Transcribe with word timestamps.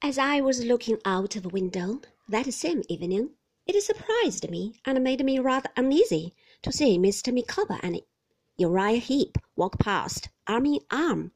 As 0.00 0.16
I 0.16 0.40
was 0.40 0.64
looking 0.64 1.00
out 1.04 1.34
of 1.34 1.42
the 1.42 1.48
window 1.48 2.00
that 2.28 2.54
same 2.54 2.84
evening, 2.88 3.30
it 3.66 3.82
surprised 3.82 4.48
me 4.48 4.80
and 4.84 5.02
made 5.02 5.24
me 5.24 5.40
rather 5.40 5.70
uneasy 5.76 6.36
to 6.62 6.70
see 6.70 6.96
Mr. 6.96 7.34
Micawber 7.34 7.80
and 7.82 8.00
Uriah 8.56 9.00
Heep 9.00 9.38
walk 9.56 9.80
past, 9.80 10.28
arm 10.46 10.66
in 10.66 10.78
arm. 10.92 11.32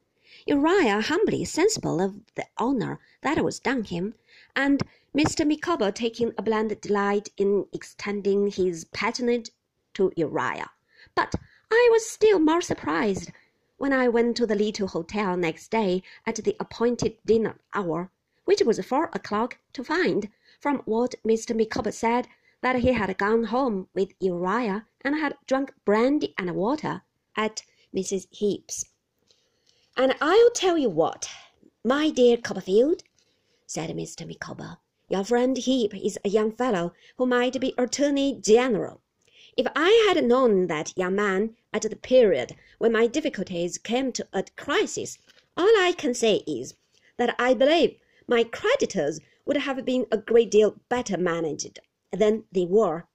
Uriah 0.47 1.01
humbly 1.01 1.45
sensible 1.45 2.01
of 2.01 2.21
the 2.37 2.47
honour 2.57 3.01
that 3.23 3.43
was 3.43 3.59
done 3.59 3.83
him, 3.83 4.15
and 4.55 4.85
Mr. 5.13 5.45
Micawber 5.45 5.91
taking 5.91 6.33
a 6.39 6.43
bland 6.43 6.81
delight 6.81 7.31
in 7.37 7.67
extending 7.73 8.49
his 8.49 8.85
patronage 8.85 9.51
to 9.95 10.13
Uriah. 10.15 10.71
But 11.17 11.35
I 11.73 11.89
was 11.91 12.09
still 12.09 12.39
more 12.39 12.61
surprised 12.61 13.33
when 13.79 13.93
I 13.93 14.07
went 14.07 14.37
to 14.37 14.47
the 14.47 14.55
little 14.55 14.87
hotel 14.87 15.37
next 15.37 15.73
day 15.73 16.05
at 16.25 16.37
the 16.37 16.57
appointed 16.61 17.17
dinner 17.27 17.59
hour, 17.75 18.13
which 18.45 18.63
was 18.63 18.85
four 18.85 19.09
o'clock, 19.13 19.59
to 19.73 19.85
find, 19.85 20.29
from 20.59 20.79
what 20.85 21.15
Mr. 21.25 21.57
Micawber 21.57 21.93
said, 21.93 22.27
that 22.61 22.77
he 22.77 22.93
had 22.93 23.17
gone 23.17 23.45
home 23.45 23.89
with 23.95 24.15
Uriah 24.19 24.87
and 25.03 25.17
had 25.17 25.37
drunk 25.47 25.73
brandy 25.85 26.35
and 26.37 26.55
water 26.57 27.03
at 27.37 27.63
Mrs. 27.95 28.27
Heep's. 28.31 28.87
And 29.97 30.15
I'll 30.21 30.51
tell 30.51 30.79
you 30.79 30.89
what, 30.89 31.29
my 31.85 32.11
dear 32.11 32.37
Copperfield, 32.37 33.03
said 33.67 33.91
Mr. 33.91 34.27
Micawber, 34.27 34.79
your 35.09 35.25
friend 35.25 35.57
Heep 35.57 35.95
is 35.95 36.19
a 36.25 36.29
young 36.29 36.53
fellow 36.53 36.95
who 37.19 37.27
might 37.27 37.61
be 37.61 37.75
Attorney 37.77 38.41
General. 38.41 39.03
If 39.57 39.67
I 39.77 40.07
had 40.09 40.25
known 40.25 40.67
that 40.69 40.97
young 40.97 41.15
man 41.17 41.57
at 41.73 41.83
the 41.83 41.97
period 41.97 42.57
when 42.79 42.93
my 42.93 43.07
difficulties 43.07 43.77
came 43.77 44.11
to 44.13 44.27
a 44.33 44.45
crisis, 44.57 45.19
all 45.57 45.69
I 45.79 45.93
can 45.97 46.15
say 46.15 46.37
is 46.47 46.75
that 47.19 47.37
I 47.39 47.53
believe 47.53 47.99
my 48.33 48.45
creditors 48.45 49.21
would 49.45 49.59
have 49.59 49.85
been 49.85 50.07
a 50.11 50.17
great 50.17 50.51
deal 50.51 50.81
better 50.89 51.19
managed 51.19 51.79
than 52.11 52.45
they 52.51 52.65
were. 52.65 53.07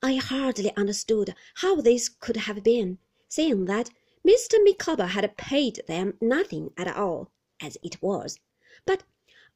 I 0.00 0.14
hardly 0.14 0.70
understood 0.76 1.34
how 1.56 1.80
this 1.80 2.08
could 2.08 2.36
have 2.36 2.62
been, 2.62 2.98
seeing 3.28 3.64
that 3.64 3.90
Mr. 4.24 4.62
Micawber 4.62 5.06
had 5.06 5.36
paid 5.36 5.82
them 5.88 6.16
nothing 6.20 6.70
at 6.76 6.86
all, 6.86 7.32
as 7.60 7.76
it 7.82 8.00
was. 8.00 8.38
But 8.86 9.02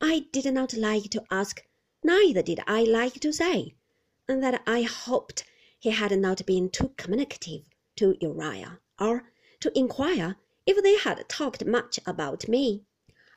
I 0.00 0.26
did 0.32 0.52
not 0.52 0.74
like 0.74 1.10
to 1.10 1.22
ask, 1.30 1.64
neither 2.02 2.42
did 2.42 2.58
I 2.66 2.82
like 2.82 3.20
to 3.20 3.32
say 3.32 3.76
and 4.26 4.42
that 4.42 4.62
I 4.66 4.82
hoped 4.82 5.44
he 5.78 5.90
had 5.90 6.10
not 6.18 6.44
been 6.44 6.70
too 6.70 6.88
communicative 6.96 7.68
to 7.94 8.16
Uriah, 8.20 8.80
or 8.98 9.30
to 9.60 9.78
inquire 9.78 10.34
if 10.66 10.82
they 10.82 10.96
had 10.96 11.28
talked 11.28 11.64
much 11.64 12.00
about 12.04 12.48
me. 12.48 12.82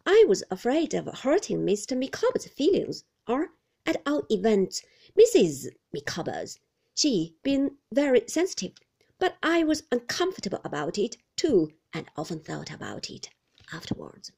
I 0.06 0.26
was 0.28 0.44
afraid 0.50 0.94
of 0.94 1.06
hurting 1.20 1.60
Mr. 1.60 1.98
Micawber's 1.98 2.48
feelings, 2.48 3.04
or, 3.28 3.52
at 3.86 4.02
all 4.06 4.24
events, 4.30 4.82
Mrs. 5.20 5.68
Micawber's, 5.94 6.60
she 6.96 7.36
being 7.44 7.78
very 7.94 8.24
sensitive. 8.28 8.74
But 9.20 9.38
I 9.44 9.64
was 9.64 9.84
uncomfortable 9.92 10.62
about 10.64 10.98
it, 10.98 11.18
too, 11.36 11.72
and 11.94 12.10
often 12.18 12.40
thought 12.40 12.72
about 12.72 13.10
it 13.10 13.30
afterwards. 13.72 14.32